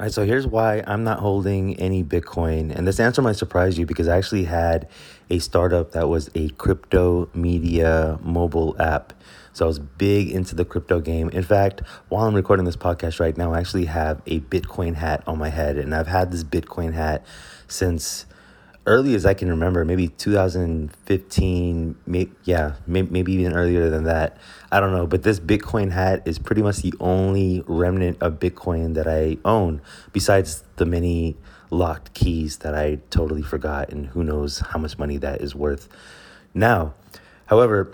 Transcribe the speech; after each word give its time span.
All 0.00 0.04
right, 0.04 0.12
so 0.14 0.24
here's 0.24 0.46
why 0.46 0.82
I'm 0.86 1.04
not 1.04 1.18
holding 1.18 1.78
any 1.78 2.02
Bitcoin. 2.02 2.74
And 2.74 2.88
this 2.88 2.98
answer 2.98 3.20
might 3.20 3.36
surprise 3.36 3.78
you 3.78 3.84
because 3.84 4.08
I 4.08 4.16
actually 4.16 4.44
had 4.44 4.88
a 5.28 5.40
startup 5.40 5.92
that 5.92 6.08
was 6.08 6.30
a 6.34 6.48
crypto 6.48 7.28
media 7.34 8.18
mobile 8.22 8.74
app. 8.80 9.12
So 9.52 9.66
I 9.66 9.68
was 9.68 9.78
big 9.78 10.30
into 10.30 10.54
the 10.54 10.64
crypto 10.64 11.00
game. 11.00 11.28
In 11.28 11.42
fact, 11.42 11.82
while 12.08 12.26
I'm 12.26 12.34
recording 12.34 12.64
this 12.64 12.78
podcast 12.78 13.20
right 13.20 13.36
now, 13.36 13.52
I 13.52 13.60
actually 13.60 13.84
have 13.84 14.22
a 14.24 14.40
Bitcoin 14.40 14.94
hat 14.94 15.22
on 15.26 15.36
my 15.36 15.50
head. 15.50 15.76
And 15.76 15.94
I've 15.94 16.06
had 16.06 16.32
this 16.32 16.44
Bitcoin 16.44 16.94
hat 16.94 17.22
since 17.68 18.24
early 18.86 19.14
as 19.14 19.26
I 19.26 19.34
can 19.34 19.48
remember, 19.48 19.84
maybe 19.84 20.08
2015, 20.08 21.96
may, 22.06 22.28
yeah, 22.44 22.74
may, 22.86 23.02
maybe 23.02 23.32
even 23.32 23.52
earlier 23.52 23.90
than 23.90 24.04
that. 24.04 24.38
I 24.72 24.80
don't 24.80 24.92
know, 24.92 25.06
but 25.06 25.22
this 25.22 25.38
Bitcoin 25.38 25.90
hat 25.90 26.22
is 26.24 26.38
pretty 26.38 26.62
much 26.62 26.78
the 26.78 26.94
only 27.00 27.62
remnant 27.66 28.18
of 28.20 28.40
Bitcoin 28.40 28.94
that 28.94 29.06
I 29.06 29.36
own, 29.44 29.82
besides 30.12 30.64
the 30.76 30.86
many 30.86 31.36
locked 31.70 32.14
keys 32.14 32.58
that 32.58 32.74
I 32.74 32.98
totally 33.10 33.42
forgot, 33.42 33.90
and 33.90 34.06
who 34.06 34.24
knows 34.24 34.60
how 34.60 34.78
much 34.78 34.98
money 34.98 35.18
that 35.18 35.40
is 35.40 35.54
worth 35.54 35.88
now. 36.54 36.94
However, 37.46 37.92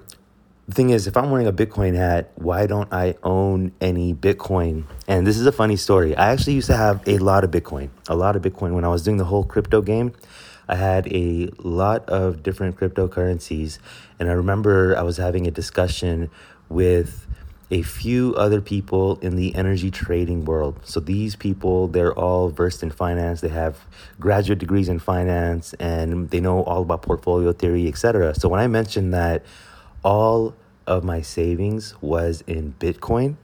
the 0.69 0.75
thing 0.75 0.91
is, 0.91 1.07
if 1.07 1.17
I'm 1.17 1.31
wearing 1.31 1.47
a 1.47 1.53
Bitcoin 1.53 1.95
hat, 1.95 2.33
why 2.35 2.67
don't 2.67 2.93
I 2.93 3.15
own 3.23 3.73
any 3.81 4.15
Bitcoin? 4.15 4.85
And 5.07 5.27
this 5.27 5.39
is 5.39 5.47
a 5.47 5.53
funny 5.53 5.77
story. 5.77 6.17
I 6.17 6.33
actually 6.33 6.55
used 6.55 6.67
to 6.67 6.77
have 6.77 7.07
a 7.07 7.19
lot 7.19 7.45
of 7.45 7.51
Bitcoin, 7.51 7.91
a 8.09 8.17
lot 8.17 8.35
of 8.35 8.43
Bitcoin 8.43 8.75
when 8.75 8.85
I 8.85 8.89
was 8.89 9.03
doing 9.05 9.17
the 9.17 9.25
whole 9.25 9.45
crypto 9.45 9.81
game. 9.81 10.13
I 10.69 10.77
had 10.77 11.13
a 11.13 11.49
lot 11.59 12.09
of 12.09 12.43
different 12.43 12.77
cryptocurrencies, 12.77 13.79
and 14.19 14.29
I 14.29 14.33
remember 14.33 14.97
I 14.97 15.03
was 15.03 15.17
having 15.17 15.47
a 15.47 15.51
discussion 15.51 16.31
with 16.69 17.27
a 17.71 17.83
few 17.83 18.35
other 18.37 18.61
people 18.61 19.19
in 19.21 19.35
the 19.35 19.55
energy 19.55 19.91
trading 19.91 20.45
world. 20.45 20.79
So 20.85 21.01
these 21.01 21.35
people, 21.35 21.89
they're 21.89 22.15
all 22.15 22.49
versed 22.49 22.83
in 22.83 22.91
finance. 22.91 23.41
They 23.41 23.49
have 23.49 23.87
graduate 24.21 24.61
degrees 24.61 24.89
in 24.89 25.01
finance 25.01 25.75
and 25.75 26.31
they 26.31 26.41
know 26.41 26.63
all 26.63 26.83
about 26.83 27.03
portfolio 27.03 27.53
theory, 27.53 27.89
etc. 27.89 28.35
So 28.37 28.49
when 28.49 28.61
I 28.61 28.69
mentioned 28.69 29.13
that 29.15 29.45
all 30.05 30.55
of 30.87 31.03
my 31.03 31.23
savings 31.23 32.01
was 32.01 32.43
in 32.47 32.75
Bitcoin, 32.79 33.37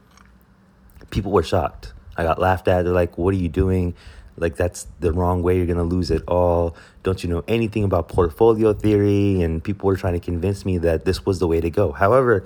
people 1.09 1.31
were 1.31 1.43
shocked. 1.43 1.93
I 2.15 2.23
got 2.23 2.39
laughed 2.39 2.69
at. 2.69 2.83
They're 2.83 2.93
like, 2.93 3.17
"What 3.17 3.33
are 3.33 3.37
you 3.37 3.49
doing? 3.49 3.93
Like 4.37 4.55
that's 4.55 4.87
the 4.99 5.11
wrong 5.11 5.43
way. 5.43 5.57
You're 5.57 5.67
gonna 5.67 5.83
lose 5.83 6.11
it 6.11 6.23
all. 6.27 6.75
Don't 7.03 7.23
you 7.23 7.29
know 7.29 7.43
anything 7.47 7.83
about 7.83 8.07
portfolio 8.07 8.73
theory?" 8.73 9.41
And 9.41 9.63
people 9.63 9.87
were 9.87 9.95
trying 9.95 10.13
to 10.13 10.19
convince 10.19 10.65
me 10.65 10.77
that 10.79 11.05
this 11.05 11.25
was 11.25 11.39
the 11.39 11.47
way 11.47 11.61
to 11.61 11.69
go. 11.69 11.91
However, 11.91 12.43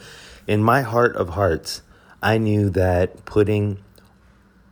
in 0.47 0.61
my 0.63 0.81
heart 0.81 1.15
of 1.15 1.29
hearts, 1.29 1.81
I 2.21 2.37
knew 2.37 2.69
that 2.71 3.25
putting 3.25 3.79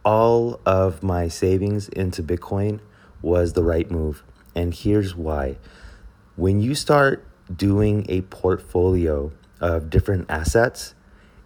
all 0.03 0.59
of 0.65 1.01
my 1.01 1.27
savings 1.27 1.89
into 1.89 2.21
Bitcoin 2.21 2.79
was 3.21 3.53
the 3.53 3.63
right 3.63 3.89
move. 3.89 4.23
And 4.53 4.73
here's 4.73 5.15
why. 5.15 5.57
When 6.35 6.59
you 6.59 6.75
start 6.75 7.25
doing 7.53 8.05
a 8.09 8.21
portfolio 8.21 9.31
of 9.61 9.89
different 9.89 10.25
assets, 10.29 10.93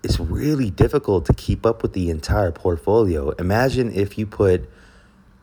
it's 0.03 0.19
really 0.19 0.69
difficult 0.69 1.25
to 1.25 1.33
keep 1.33 1.65
up 1.65 1.81
with 1.81 1.93
the 1.93 2.09
entire 2.09 2.51
portfolio. 2.51 3.31
Imagine 3.31 3.91
if 3.93 4.17
you 4.17 4.25
put 4.25 4.69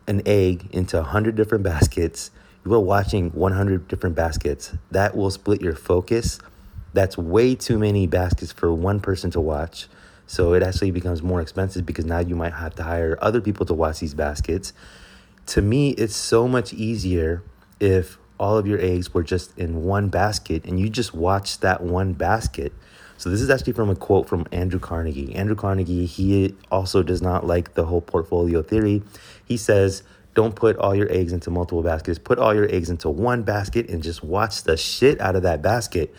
an 0.07 0.23
egg 0.27 0.69
into 0.73 0.97
100 0.97 1.35
different 1.37 1.65
baskets, 1.65 2.31
you 2.65 2.75
are 2.75 2.81
watching 2.81 3.31
100 3.31 3.89
different 3.89 4.17
baskets. 4.17 4.75
That 4.91 5.17
will 5.17 5.31
split 5.31 5.61
your 5.61 5.75
focus. 5.75 6.39
That's 6.93 7.17
way 7.17 7.55
too 7.55 7.79
many 7.79 8.07
baskets 8.07 8.53
for 8.53 8.73
one 8.73 9.01
person 9.01 9.31
to 9.33 9.41
watch. 9.41 9.89
So 10.27 10.55
it 10.55 10.63
actually 10.63 10.91
becomes 10.91 11.23
more 11.23 11.41
expensive 11.41 11.87
because 11.87 12.05
now 12.05 12.19
you 12.19 12.35
might 12.35 12.53
have 12.53 12.75
to 12.77 12.83
hire 12.83 13.17
other 13.23 13.41
people 13.41 13.67
to 13.67 13.75
watch 13.75 14.01
these 14.01 14.15
baskets. 14.15 14.73
To 15.47 15.63
me, 15.63 15.91
it's 15.91 16.17
so 16.17 16.49
much 16.49 16.73
easier 16.73 17.45
if 17.79 18.19
all 18.39 18.59
of 18.59 18.67
your 18.67 18.81
eggs 18.81 19.15
were 19.15 19.23
just 19.23 19.57
in 19.57 19.85
one 19.85 20.09
basket 20.09 20.65
and 20.65 20.81
you 20.81 20.89
just 20.89 21.15
watch 21.15 21.61
that 21.61 21.83
one 21.83 22.13
basket. 22.13 22.73
So 23.19 23.31
this 23.31 23.41
is 23.41 23.51
actually 23.51 23.73
from 23.73 23.91
a 23.91 23.97
quote 23.97 24.29
from 24.29 24.47
Andrew 24.53 24.81
Carnegie. 24.81 25.35
Andrew 25.35 25.57
Carnegie, 25.57 26.07
he 26.07 26.55
also 26.71 27.03
does 27.03 27.23
not 27.23 27.47
like 27.47 27.75
the 27.75 27.87
whole 27.87 28.01
portfolio 28.01 28.63
theory. 28.63 29.03
He 29.45 29.57
says, 29.57 30.03
don't 30.35 30.55
put 30.55 30.77
all 30.77 30.95
your 30.95 31.11
eggs 31.11 31.33
into 31.33 31.51
multiple 31.51 31.83
baskets. 31.83 32.19
Put 32.19 32.39
all 32.39 32.55
your 32.55 32.71
eggs 32.73 32.91
into 32.91 33.09
one 33.09 33.43
basket 33.43 33.89
and 33.89 34.03
just 34.03 34.23
watch 34.23 34.65
the 34.65 34.77
shit 34.77 35.19
out 35.21 35.35
of 35.35 35.43
that 35.45 35.63
basket. 35.63 36.15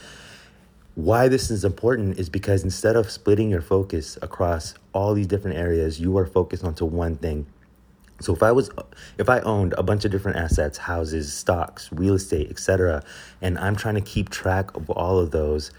Why 0.96 1.28
this 1.28 1.52
is 1.52 1.64
important 1.64 2.18
is 2.18 2.28
because 2.28 2.64
instead 2.64 2.96
of 2.96 3.12
splitting 3.12 3.52
your 3.52 3.62
focus 3.62 4.18
across 4.24 4.74
all 4.94 5.14
these 5.14 5.28
different 5.28 5.58
areas, 5.58 6.00
you 6.00 6.18
are 6.18 6.26
focused 6.26 6.64
onto 6.64 6.86
one 6.86 7.16
thing. 7.16 7.46
So 8.20 8.34
if 8.34 8.42
I 8.42 8.52
was 8.52 8.72
if 9.20 9.30
I 9.30 9.40
owned 9.42 9.76
a 9.78 9.84
bunch 9.84 10.06
of 10.06 10.12
different 10.12 10.38
assets, 10.38 10.80
houses, 10.80 11.32
stocks, 11.32 11.90
real 11.92 12.16
estate, 12.16 12.50
etc., 12.50 13.04
and 13.44 13.60
I'm 13.60 13.76
trying 13.76 13.94
to 13.94 14.02
keep 14.02 14.30
track 14.30 14.76
of 14.76 14.90
all 14.90 15.20
of 15.20 15.30
those, 15.30 15.72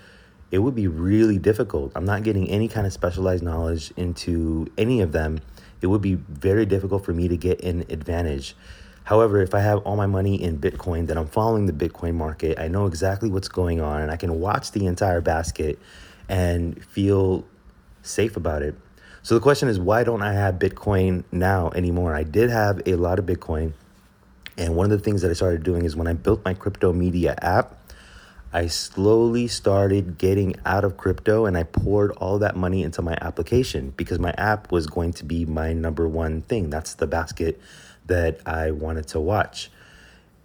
it 0.50 0.58
would 0.58 0.74
be 0.74 0.88
really 0.88 1.38
difficult. 1.38 1.92
I'm 1.94 2.04
not 2.04 2.22
getting 2.22 2.48
any 2.48 2.68
kind 2.68 2.86
of 2.86 2.92
specialized 2.92 3.42
knowledge 3.42 3.92
into 3.96 4.70
any 4.78 5.00
of 5.00 5.12
them. 5.12 5.40
It 5.80 5.88
would 5.88 6.02
be 6.02 6.14
very 6.14 6.66
difficult 6.66 7.04
for 7.04 7.12
me 7.12 7.28
to 7.28 7.36
get 7.36 7.62
an 7.62 7.84
advantage. 7.90 8.56
However, 9.04 9.40
if 9.40 9.54
I 9.54 9.60
have 9.60 9.78
all 9.78 9.96
my 9.96 10.06
money 10.06 10.42
in 10.42 10.58
Bitcoin, 10.58 11.06
then 11.06 11.16
I'm 11.16 11.28
following 11.28 11.64
the 11.64 11.72
Bitcoin 11.72 12.14
market. 12.14 12.58
I 12.58 12.68
know 12.68 12.86
exactly 12.86 13.30
what's 13.30 13.48
going 13.48 13.80
on 13.80 14.02
and 14.02 14.10
I 14.10 14.16
can 14.16 14.38
watch 14.38 14.72
the 14.72 14.86
entire 14.86 15.22
basket 15.22 15.78
and 16.28 16.84
feel 16.84 17.46
safe 18.02 18.36
about 18.36 18.62
it. 18.62 18.74
So 19.22 19.34
the 19.34 19.40
question 19.40 19.68
is, 19.68 19.78
why 19.78 20.04
don't 20.04 20.20
I 20.22 20.34
have 20.34 20.56
Bitcoin 20.56 21.24
now 21.32 21.70
anymore? 21.70 22.14
I 22.14 22.22
did 22.22 22.50
have 22.50 22.82
a 22.86 22.96
lot 22.96 23.18
of 23.18 23.24
Bitcoin. 23.24 23.72
And 24.58 24.76
one 24.76 24.84
of 24.84 24.90
the 24.90 25.02
things 25.02 25.22
that 25.22 25.30
I 25.30 25.34
started 25.34 25.62
doing 25.62 25.84
is 25.84 25.96
when 25.96 26.06
I 26.06 26.12
built 26.12 26.44
my 26.44 26.52
crypto 26.52 26.92
media 26.92 27.34
app, 27.40 27.77
I 28.52 28.66
slowly 28.68 29.46
started 29.46 30.16
getting 30.16 30.56
out 30.64 30.84
of 30.84 30.96
crypto 30.96 31.44
and 31.44 31.56
I 31.56 31.64
poured 31.64 32.12
all 32.12 32.38
that 32.38 32.56
money 32.56 32.82
into 32.82 33.02
my 33.02 33.16
application 33.20 33.92
because 33.96 34.18
my 34.18 34.32
app 34.38 34.72
was 34.72 34.86
going 34.86 35.12
to 35.14 35.24
be 35.24 35.44
my 35.44 35.74
number 35.74 36.08
one 36.08 36.40
thing. 36.42 36.70
That's 36.70 36.94
the 36.94 37.06
basket 37.06 37.60
that 38.06 38.40
I 38.46 38.70
wanted 38.70 39.06
to 39.08 39.20
watch. 39.20 39.70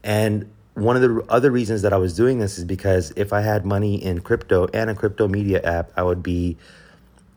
And 0.04 0.52
one 0.74 0.98
of 0.98 1.02
the 1.02 1.24
other 1.30 1.50
reasons 1.50 1.84
that 1.84 1.94
I 1.94 1.98
was 1.98 2.14
doing 2.16 2.40
this 2.40 2.58
is 2.58 2.66
because 2.66 3.14
if 3.16 3.32
I 3.32 3.40
had 3.40 3.66
money 3.66 4.04
in 4.04 4.20
crypto 4.20 4.68
and 4.74 4.90
a 4.90 4.96
crypto 4.96 5.30
media 5.30 5.62
app, 5.62 5.92
I 5.96 6.04
would 6.04 6.22
be 6.22 6.58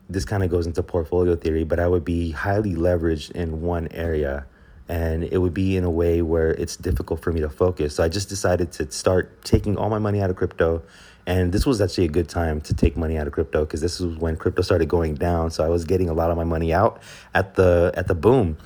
this 0.09 0.25
kind 0.25 0.43
of 0.43 0.49
goes 0.49 0.65
into 0.65 0.83
portfolio 0.83 1.35
theory, 1.35 1.63
but 1.63 1.79
I 1.79 1.87
would 1.87 2.03
be 2.03 2.31
highly 2.31 2.73
leveraged 2.73 3.31
in 3.31 3.61
one 3.61 3.87
area 3.91 4.45
and 4.89 5.23
it 5.23 5.39
would 5.39 5.53
be 5.53 5.75
in 5.75 5.83
a 5.83 5.89
way 5.89 6.21
where 6.21 6.51
it's 6.51 6.75
difficult 6.77 7.21
for 7.21 7.31
me 7.31 7.41
to 7.41 7.49
focus. 7.49 7.95
So 7.95 8.03
I 8.03 8.09
just 8.09 8.29
decided 8.29 8.71
to 8.73 8.91
start 8.91 9.43
taking 9.43 9.77
all 9.77 9.89
my 9.89 9.99
money 9.99 10.21
out 10.21 10.29
of 10.29 10.35
crypto. 10.35 10.83
And 11.25 11.51
this 11.51 11.65
was 11.65 11.81
actually 11.81 12.05
a 12.05 12.09
good 12.09 12.29
time 12.29 12.61
to 12.61 12.73
take 12.73 12.95
money 12.95 13.17
out 13.17 13.27
of 13.27 13.33
crypto 13.33 13.65
because 13.65 13.81
this 13.81 13.99
was 13.99 14.15
when 14.15 14.37
crypto 14.37 14.61
started 14.61 14.87
going 14.87 15.15
down. 15.15 15.51
So 15.51 15.65
I 15.65 15.67
was 15.67 15.83
getting 15.83 16.09
a 16.09 16.13
lot 16.13 16.31
of 16.31 16.37
my 16.37 16.45
money 16.45 16.73
out 16.73 17.01
at 17.33 17.55
the 17.55 17.91
at 17.95 18.07
the 18.07 18.15
boom 18.15 18.57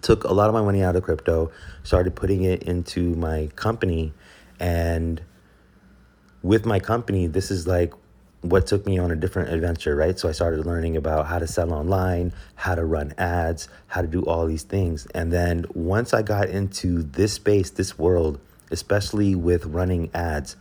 took 0.00 0.24
a 0.24 0.32
lot 0.32 0.48
of 0.48 0.54
my 0.54 0.62
money 0.62 0.82
out 0.82 0.96
of 0.96 1.02
crypto, 1.02 1.50
started 1.82 2.14
putting 2.14 2.42
it 2.42 2.62
into 2.62 3.14
my 3.14 3.48
company. 3.56 4.12
And 4.58 5.22
with 6.42 6.66
my 6.66 6.80
company, 6.80 7.26
this 7.26 7.50
is 7.50 7.66
like 7.66 7.94
what 8.44 8.66
took 8.66 8.84
me 8.84 8.98
on 8.98 9.10
a 9.10 9.16
different 9.16 9.50
adventure, 9.50 9.96
right? 9.96 10.18
So 10.18 10.28
I 10.28 10.32
started 10.32 10.66
learning 10.66 10.98
about 10.98 11.26
how 11.26 11.38
to 11.38 11.46
sell 11.46 11.72
online, 11.72 12.34
how 12.56 12.74
to 12.74 12.84
run 12.84 13.14
ads, 13.16 13.68
how 13.86 14.02
to 14.02 14.06
do 14.06 14.22
all 14.26 14.46
these 14.46 14.64
things. 14.64 15.06
And 15.14 15.32
then 15.32 15.64
once 15.72 16.12
I 16.12 16.20
got 16.20 16.50
into 16.50 17.04
this 17.04 17.32
space, 17.32 17.70
this 17.70 17.98
world, 17.98 18.38
especially 18.70 19.34
with 19.34 19.64
running 19.64 20.10
ads, 20.12 20.56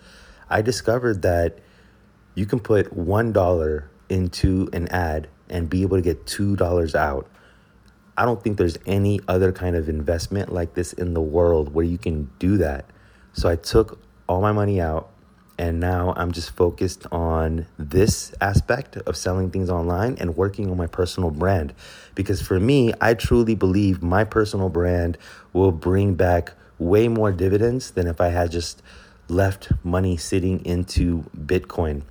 I 0.49 0.61
discovered 0.61 1.23
that 1.23 1.59
you 2.35 2.45
can 2.45 2.61
put 2.61 2.95
$1 2.95 3.83
into 4.07 4.69
an 4.71 4.88
ad 4.88 5.27
and 5.50 5.69
be 5.69 5.81
able 5.81 5.97
to 5.97 6.01
get 6.01 6.25
$2 6.25 6.95
out. 6.95 7.30
I 8.15 8.24
don't 8.24 8.41
think 8.41 8.57
there's 8.57 8.77
any 8.85 9.19
other 9.27 9.51
kind 9.51 9.75
of 9.75 9.89
investment 9.89 10.53
like 10.53 10.74
this 10.74 10.94
in 10.94 11.13
the 11.13 11.21
world 11.21 11.74
where 11.74 11.85
you 11.85 11.97
can 11.97 12.31
do 12.39 12.56
that. 12.57 12.85
So 13.33 13.50
I 13.50 13.57
took 13.57 14.00
all 14.30 14.39
my 14.39 14.53
money 14.53 14.80
out 14.80 15.09
and 15.57 15.79
now 15.79 16.13
I'm 16.17 16.31
just 16.31 16.51
focused 16.51 17.05
on 17.11 17.67
this 17.77 18.33
aspect 18.41 18.97
of 18.97 19.15
selling 19.15 19.51
things 19.51 19.69
online 19.69 20.17
and 20.19 20.35
working 20.35 20.71
on 20.71 20.77
my 20.77 20.88
personal 20.88 21.29
brand. 21.29 21.73
Because 22.15 22.41
for 22.41 22.59
me, 22.59 22.94
I 23.00 23.13
truly 23.13 23.55
believe 23.55 24.01
my 24.01 24.23
personal 24.23 24.69
brand 24.69 25.17
will 25.51 25.71
bring 25.71 26.15
back 26.15 26.53
way 26.79 27.07
more 27.07 27.31
dividends 27.31 27.91
than 27.91 28.07
if 28.07 28.19
I 28.19 28.29
had 28.29 28.51
just 28.51 28.81
left 29.27 29.71
money 29.83 30.17
sitting 30.17 30.65
into 30.65 31.23
Bitcoin. 31.38 32.01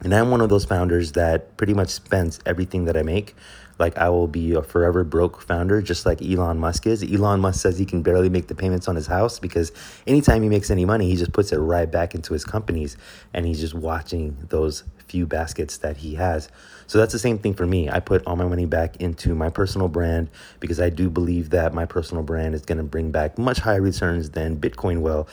And 0.00 0.14
I'm 0.14 0.30
one 0.30 0.42
of 0.42 0.50
those 0.50 0.66
founders 0.66 1.12
that 1.12 1.56
pretty 1.56 1.72
much 1.72 1.88
spends 1.88 2.38
everything 2.44 2.84
that 2.84 2.96
I 2.96 3.02
make. 3.02 3.34
Like 3.78 3.98
I 3.98 4.08
will 4.08 4.28
be 4.28 4.52
a 4.54 4.62
forever 4.62 5.04
broke 5.04 5.40
founder, 5.40 5.82
just 5.82 6.06
like 6.06 6.22
Elon 6.22 6.58
Musk 6.58 6.86
is. 6.86 7.02
Elon 7.02 7.40
Musk 7.40 7.60
says 7.60 7.78
he 7.78 7.84
can 7.84 8.02
barely 8.02 8.28
make 8.28 8.46
the 8.46 8.54
payments 8.54 8.88
on 8.88 8.96
his 8.96 9.06
house 9.06 9.38
because 9.38 9.72
anytime 10.06 10.42
he 10.42 10.48
makes 10.48 10.70
any 10.70 10.84
money, 10.84 11.08
he 11.08 11.16
just 11.16 11.32
puts 11.32 11.52
it 11.52 11.58
right 11.58 11.90
back 11.90 12.14
into 12.14 12.32
his 12.32 12.44
companies 12.44 12.96
and 13.32 13.46
he's 13.46 13.60
just 13.60 13.74
watching 13.74 14.36
those 14.48 14.84
few 15.08 15.26
baskets 15.26 15.78
that 15.78 15.98
he 15.98 16.14
has. 16.14 16.48
So 16.86 16.98
that's 16.98 17.12
the 17.12 17.18
same 17.18 17.38
thing 17.38 17.54
for 17.54 17.66
me. 17.66 17.88
I 17.88 18.00
put 18.00 18.26
all 18.26 18.36
my 18.36 18.46
money 18.46 18.66
back 18.66 18.96
into 18.96 19.34
my 19.34 19.50
personal 19.50 19.88
brand 19.88 20.28
because 20.60 20.80
I 20.80 20.90
do 20.90 21.10
believe 21.10 21.50
that 21.50 21.72
my 21.72 21.86
personal 21.86 22.22
brand 22.22 22.54
is 22.54 22.62
going 22.62 22.78
to 22.78 22.84
bring 22.84 23.10
back 23.10 23.38
much 23.38 23.58
higher 23.58 23.80
returns 23.80 24.30
than 24.30 24.56
Bitcoin 24.58 25.00
will. 25.00 25.28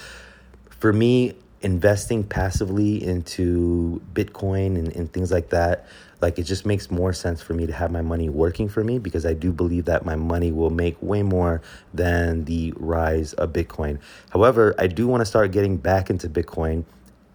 For 0.70 0.94
me, 0.94 1.34
investing 1.62 2.24
passively 2.24 3.04
into 3.04 4.02
Bitcoin 4.14 4.78
and, 4.78 4.96
and 4.96 5.12
things 5.14 5.32
like 5.32 5.50
that, 5.50 5.86
like 6.22 6.38
it 6.38 6.44
just 6.44 6.66
makes 6.66 6.92
more 6.92 7.14
sense 7.14 7.42
for 7.42 7.54
me 7.54 7.66
to 7.66 7.74
have 7.74 7.92
my 7.92 8.02
money 8.02 8.30
working 8.30 8.70
for 8.70 8.84
me 8.84 9.00
because 9.00 9.26
I 9.26 9.34
do 9.34 9.52
believe 9.52 9.86
that 9.86 10.06
my 10.06 10.16
money 10.16 10.52
will 10.52 10.70
make 10.70 11.02
way 11.02 11.24
more 11.24 11.62
than 11.94 12.46
the 12.46 12.74
rise 12.78 13.34
of 13.34 13.54
Bitcoin. 13.54 14.00
However, 14.30 14.76
I 14.78 14.88
do 14.88 15.08
want 15.08 15.22
to 15.22 15.26
start 15.26 15.52
getting 15.52 15.78
back 15.78 16.10
into 16.10 16.30
Bitcoin. 16.30 16.86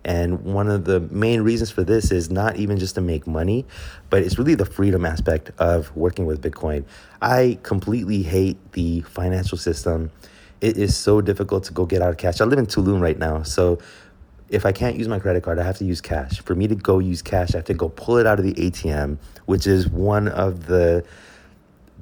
And 0.04 0.42
one 0.42 0.70
of 0.70 0.84
the 0.84 1.00
main 1.00 1.40
reasons 1.40 1.72
for 1.72 1.82
this 1.82 2.12
is 2.12 2.30
not 2.30 2.56
even 2.56 2.78
just 2.78 2.94
to 2.94 3.00
make 3.00 3.26
money, 3.26 3.66
but 4.08 4.22
it's 4.22 4.38
really 4.38 4.54
the 4.54 4.64
freedom 4.64 5.04
aspect 5.04 5.50
of 5.58 5.94
working 5.96 6.26
with 6.26 6.40
Bitcoin. 6.40 6.84
I 7.20 7.58
completely 7.64 8.22
hate 8.22 8.56
the 8.72 9.00
financial 9.00 9.58
system. 9.58 10.12
It 10.60 10.78
is 10.78 10.96
so 10.96 11.20
difficult 11.20 11.64
to 11.64 11.72
go 11.72 11.86
get 11.86 12.02
out 12.02 12.10
of 12.10 12.18
cash. 12.18 12.40
I 12.40 12.44
live 12.44 12.60
in 12.60 12.66
Tulum 12.66 13.00
right 13.00 13.18
now. 13.18 13.42
So 13.42 13.80
if 14.48 14.64
I 14.64 14.72
can't 14.72 14.96
use 14.96 15.08
my 15.08 15.18
credit 15.18 15.42
card, 15.42 15.58
I 15.58 15.64
have 15.64 15.78
to 15.78 15.84
use 15.84 16.00
cash. 16.00 16.40
For 16.40 16.54
me 16.54 16.68
to 16.68 16.74
go 16.74 16.98
use 16.98 17.22
cash, 17.22 17.54
I 17.54 17.58
have 17.58 17.64
to 17.66 17.74
go 17.74 17.88
pull 17.88 18.18
it 18.18 18.26
out 18.26 18.38
of 18.38 18.44
the 18.44 18.54
ATM, 18.54 19.18
which 19.46 19.66
is 19.66 19.88
one 19.88 20.28
of 20.28 20.66
the 20.66 21.04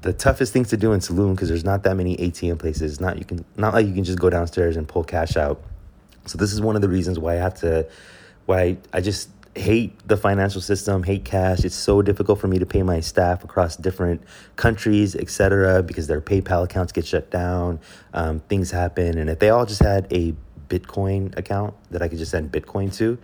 the 0.02 0.12
toughest 0.12 0.52
things 0.52 0.68
to 0.68 0.76
do 0.76 0.92
in 0.92 1.00
Tulum 1.00 1.34
because 1.34 1.48
there's 1.48 1.64
not 1.64 1.82
that 1.84 1.96
many 1.96 2.14
ATM 2.18 2.58
places. 2.58 3.00
Not 3.00 3.18
you 3.18 3.24
can 3.24 3.44
not 3.56 3.72
like 3.72 3.86
you 3.86 3.94
can 3.94 4.04
just 4.04 4.18
go 4.18 4.28
downstairs 4.28 4.76
and 4.76 4.86
pull 4.86 5.04
cash 5.04 5.36
out. 5.36 5.62
So 6.26 6.36
this 6.38 6.52
is 6.52 6.60
one 6.60 6.76
of 6.76 6.82
the 6.82 6.88
reasons 6.88 7.18
why 7.18 7.34
I 7.34 7.36
have 7.36 7.54
to 7.60 7.88
why 8.44 8.76
I 8.92 9.00
just 9.00 9.30
hate 9.56 9.96
the 10.06 10.16
financial 10.16 10.60
system, 10.60 11.02
hate 11.02 11.24
cash. 11.24 11.64
It's 11.64 11.74
so 11.74 12.02
difficult 12.02 12.40
for 12.40 12.48
me 12.48 12.58
to 12.58 12.66
pay 12.66 12.82
my 12.82 13.00
staff 13.00 13.44
across 13.44 13.76
different 13.76 14.22
countries, 14.56 15.14
etc., 15.14 15.82
because 15.82 16.06
their 16.06 16.20
PayPal 16.20 16.64
accounts 16.64 16.92
get 16.92 17.06
shut 17.06 17.30
down. 17.30 17.80
Um, 18.12 18.40
things 18.40 18.70
happen, 18.70 19.16
and 19.16 19.30
if 19.30 19.38
they 19.38 19.50
all 19.50 19.64
just 19.64 19.82
had 19.82 20.12
a 20.12 20.34
Bitcoin 20.74 21.36
account 21.36 21.74
that 21.90 22.02
I 22.02 22.08
could 22.08 22.18
just 22.18 22.30
send 22.30 22.50
Bitcoin 22.50 22.94
to, 22.96 23.18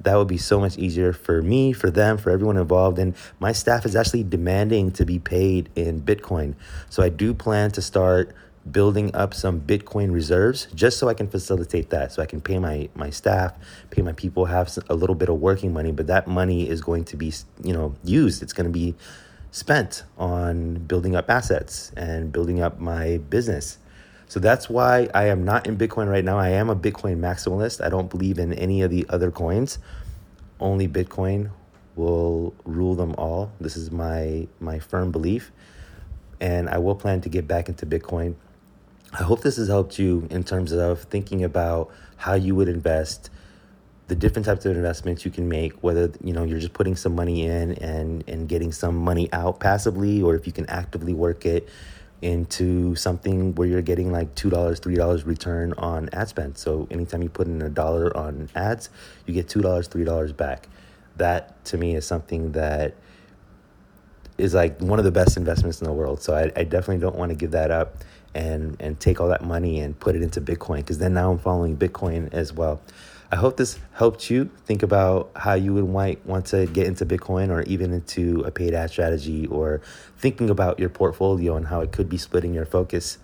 that 0.00 0.16
would 0.16 0.28
be 0.28 0.38
so 0.38 0.58
much 0.58 0.76
easier 0.78 1.12
for 1.12 1.42
me, 1.42 1.72
for 1.72 1.90
them, 1.90 2.18
for 2.18 2.30
everyone 2.30 2.56
involved. 2.56 2.98
And 2.98 3.14
my 3.38 3.52
staff 3.52 3.86
is 3.86 3.94
actually 3.94 4.24
demanding 4.24 4.90
to 4.92 5.04
be 5.04 5.18
paid 5.18 5.70
in 5.76 6.00
Bitcoin. 6.00 6.54
So 6.90 7.02
I 7.02 7.08
do 7.08 7.34
plan 7.34 7.70
to 7.72 7.82
start 7.82 8.34
building 8.70 9.14
up 9.14 9.34
some 9.34 9.60
Bitcoin 9.60 10.12
reserves 10.12 10.68
just 10.74 10.98
so 10.98 11.08
I 11.08 11.14
can 11.14 11.28
facilitate 11.28 11.90
that. 11.90 12.12
So 12.12 12.22
I 12.22 12.26
can 12.26 12.40
pay 12.40 12.58
my 12.58 12.88
my 12.94 13.10
staff, 13.10 13.54
pay 13.90 14.02
my 14.02 14.12
people, 14.12 14.46
have 14.46 14.76
a 14.88 14.94
little 14.94 15.16
bit 15.16 15.28
of 15.28 15.40
working 15.40 15.72
money, 15.72 15.92
but 15.92 16.06
that 16.08 16.26
money 16.26 16.68
is 16.68 16.80
going 16.80 17.04
to 17.06 17.16
be, 17.16 17.32
you 17.62 17.72
know, 17.72 17.94
used. 18.04 18.42
It's 18.42 18.52
going 18.52 18.66
to 18.66 18.72
be 18.72 18.94
spent 19.50 20.04
on 20.16 20.74
building 20.86 21.14
up 21.14 21.28
assets 21.28 21.92
and 21.96 22.32
building 22.32 22.60
up 22.60 22.80
my 22.80 23.18
business. 23.28 23.78
So 24.28 24.40
that's 24.40 24.70
why 24.70 25.08
I 25.14 25.26
am 25.26 25.44
not 25.44 25.66
in 25.66 25.76
Bitcoin 25.76 26.08
right 26.08 26.24
now. 26.24 26.38
I 26.38 26.50
am 26.50 26.70
a 26.70 26.76
Bitcoin 26.76 27.18
maximalist. 27.18 27.84
I 27.84 27.88
don't 27.88 28.08
believe 28.08 28.38
in 28.38 28.52
any 28.54 28.82
of 28.82 28.90
the 28.90 29.04
other 29.08 29.30
coins. 29.30 29.78
Only 30.58 30.88
Bitcoin 30.88 31.50
will 31.96 32.54
rule 32.64 32.94
them 32.94 33.14
all. 33.18 33.52
This 33.60 33.76
is 33.76 33.90
my 33.90 34.46
my 34.60 34.78
firm 34.78 35.12
belief. 35.12 35.52
And 36.40 36.68
I 36.68 36.78
will 36.78 36.94
plan 36.94 37.20
to 37.20 37.28
get 37.28 37.46
back 37.46 37.68
into 37.68 37.86
Bitcoin. 37.86 38.34
I 39.12 39.22
hope 39.22 39.42
this 39.42 39.56
has 39.56 39.68
helped 39.68 39.98
you 39.98 40.26
in 40.30 40.42
terms 40.42 40.72
of 40.72 41.02
thinking 41.02 41.44
about 41.44 41.90
how 42.16 42.34
you 42.34 42.54
would 42.54 42.68
invest, 42.68 43.28
the 44.08 44.14
different 44.14 44.46
types 44.46 44.64
of 44.64 44.74
investments 44.74 45.24
you 45.24 45.30
can 45.30 45.48
make, 45.48 45.74
whether 45.82 46.10
you 46.24 46.32
know 46.32 46.44
you're 46.44 46.58
just 46.58 46.72
putting 46.72 46.96
some 46.96 47.14
money 47.14 47.44
in 47.44 47.72
and 47.74 48.24
and 48.26 48.48
getting 48.48 48.72
some 48.72 48.96
money 48.96 49.28
out 49.32 49.60
passively, 49.60 50.22
or 50.22 50.34
if 50.34 50.46
you 50.46 50.52
can 50.52 50.68
actively 50.70 51.12
work 51.12 51.44
it 51.44 51.68
into 52.22 52.94
something 52.94 53.54
where 53.56 53.68
you're 53.68 53.82
getting 53.82 54.12
like 54.12 54.34
$2, 54.34 54.50
$3 54.50 55.26
return 55.26 55.72
on 55.74 56.08
ad 56.12 56.28
spend. 56.28 56.56
So 56.56 56.86
anytime 56.90 57.22
you 57.22 57.28
put 57.28 57.48
in 57.48 57.60
a 57.60 57.68
dollar 57.68 58.16
on 58.16 58.48
ads, 58.54 58.88
you 59.26 59.34
get 59.34 59.48
$2, 59.48 59.62
$3 59.62 60.36
back. 60.36 60.68
That 61.16 61.62
to 61.66 61.76
me 61.76 61.94
is 61.94 62.06
something 62.06 62.52
that 62.52 62.94
is 64.38 64.54
like 64.54 64.80
one 64.80 64.98
of 64.98 65.04
the 65.04 65.10
best 65.10 65.36
investments 65.36 65.80
in 65.80 65.86
the 65.86 65.92
world. 65.92 66.22
So 66.22 66.34
I, 66.34 66.50
I 66.56 66.64
definitely 66.64 66.98
don't 66.98 67.16
want 67.16 67.30
to 67.30 67.36
give 67.36 67.50
that 67.50 67.70
up 67.70 67.96
and 68.34 68.76
and 68.80 68.98
take 68.98 69.20
all 69.20 69.28
that 69.28 69.44
money 69.44 69.80
and 69.80 69.98
put 69.98 70.16
it 70.16 70.22
into 70.22 70.40
Bitcoin 70.40 70.78
because 70.78 70.98
then 70.98 71.12
now 71.12 71.30
I'm 71.30 71.38
following 71.38 71.76
Bitcoin 71.76 72.32
as 72.32 72.52
well. 72.52 72.80
I 73.32 73.36
hope 73.36 73.56
this 73.56 73.78
helped 73.94 74.28
you 74.28 74.50
think 74.66 74.82
about 74.82 75.30
how 75.34 75.54
you 75.54 75.72
would 75.72 75.88
might 75.88 76.24
want 76.26 76.44
to 76.48 76.66
get 76.66 76.86
into 76.86 77.06
Bitcoin 77.06 77.48
or 77.48 77.62
even 77.62 77.90
into 77.90 78.42
a 78.42 78.50
paid 78.50 78.74
ad 78.74 78.90
strategy 78.90 79.46
or 79.46 79.80
thinking 80.18 80.50
about 80.50 80.78
your 80.78 80.90
portfolio 80.90 81.56
and 81.56 81.66
how 81.66 81.80
it 81.80 81.92
could 81.92 82.10
be 82.10 82.18
splitting 82.18 82.52
your 82.52 82.66
focus. 82.66 83.16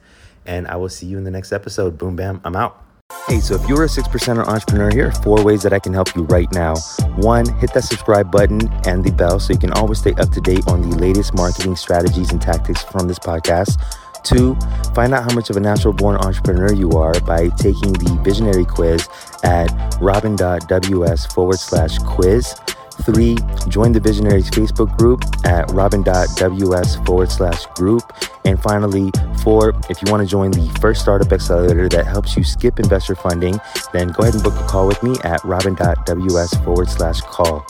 And 0.47 0.67
I 0.67 0.77
will 0.77 0.89
see 0.89 1.05
you 1.05 1.19
in 1.19 1.25
the 1.25 1.31
next 1.31 1.53
episode. 1.53 1.99
Boom, 1.99 2.17
bam, 2.17 2.41
I'm 2.43 2.57
out. 2.57 2.83
Hey, 3.27 3.41
so 3.41 3.55
if 3.55 3.69
you're 3.69 3.85
a 3.85 3.89
six 3.89 4.09
percenter 4.09 4.47
entrepreneur, 4.47 4.91
here 4.91 5.09
are 5.09 5.23
four 5.23 5.45
ways 5.45 5.63
that 5.63 5.75
I 5.75 5.79
can 5.79 5.93
help 5.93 6.17
you 6.17 6.23
right 6.23 6.51
now. 6.53 6.77
One, 7.17 7.47
hit 7.59 7.75
that 7.75 7.85
subscribe 7.85 8.31
button 8.31 8.67
and 8.87 9.05
the 9.05 9.13
bell 9.13 9.39
so 9.39 9.53
you 9.53 9.59
can 9.59 9.73
always 9.73 9.99
stay 9.99 10.13
up 10.13 10.31
to 10.31 10.41
date 10.41 10.67
on 10.69 10.89
the 10.89 10.97
latest 10.97 11.35
marketing 11.35 11.77
strategies 11.77 12.33
and 12.33 12.41
tactics 12.41 12.83
from 12.83 13.09
this 13.09 13.19
podcast. 13.19 13.77
Two, 14.23 14.57
find 14.95 15.15
out 15.15 15.29
how 15.29 15.35
much 15.35 15.51
of 15.51 15.57
a 15.57 15.61
natural 15.61 15.93
born 15.93 16.17
entrepreneur 16.17 16.73
you 16.73 16.91
are 16.93 17.19
by 17.21 17.49
taking 17.57 17.93
the 17.93 18.21
visionary 18.23 18.65
quiz 18.65 19.09
at 19.43 19.69
robin.ws 20.01 21.27
forward 21.27 21.59
slash 21.59 21.99
quiz. 21.99 22.55
Three, 23.03 23.37
join 23.69 23.93
the 23.93 24.01
Visionaries 24.01 24.51
Facebook 24.51 24.97
group 24.99 25.23
at 25.45 25.71
robin.ws 25.71 26.97
forward 27.07 27.31
slash 27.31 27.65
group. 27.77 28.03
And 28.45 28.61
finally, 28.61 29.13
four, 29.43 29.81
if 29.89 30.03
you 30.03 30.11
want 30.11 30.23
to 30.23 30.27
join 30.27 30.51
the 30.51 30.69
first 30.81 31.01
startup 31.01 31.33
accelerator 31.33 31.89
that 31.91 32.07
helps 32.07 32.37
you 32.37 32.43
skip 32.43 32.81
investor 32.81 33.15
funding, 33.15 33.61
then 33.93 34.09
go 34.09 34.23
ahead 34.23 34.35
and 34.35 34.43
book 34.43 34.55
a 34.57 34.67
call 34.67 34.89
with 34.89 35.01
me 35.03 35.17
at 35.23 35.43
robin.ws 35.45 36.55
forward 36.65 36.89
slash 36.89 37.21
call. 37.21 37.65